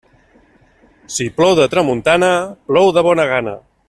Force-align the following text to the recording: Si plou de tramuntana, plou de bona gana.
Si 1.15 1.27
plou 1.35 1.53
de 1.61 1.67
tramuntana, 1.75 2.31
plou 2.71 2.91
de 2.97 3.05
bona 3.11 3.29
gana. 3.35 3.55